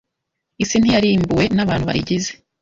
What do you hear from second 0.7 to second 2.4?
ntiyarimbuwe nabantu bayigize